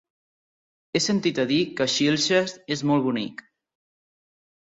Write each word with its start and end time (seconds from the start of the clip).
He 0.95 1.01
sentit 1.07 1.41
a 1.43 1.45
dir 1.51 1.59
que 1.79 1.87
Xilxes 1.97 2.55
és 2.77 2.81
molt 2.93 3.07
bonic. 3.09 3.45